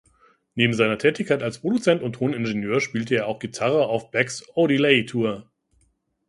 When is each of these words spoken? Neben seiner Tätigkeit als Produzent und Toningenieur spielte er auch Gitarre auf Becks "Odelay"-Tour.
Neben 0.55 0.73
seiner 0.73 0.97
Tätigkeit 0.97 1.43
als 1.43 1.59
Produzent 1.59 2.01
und 2.01 2.13
Toningenieur 2.13 2.81
spielte 2.81 3.13
er 3.17 3.27
auch 3.27 3.37
Gitarre 3.37 3.85
auf 3.85 4.09
Becks 4.09 4.43
"Odelay"-Tour. 4.55 5.47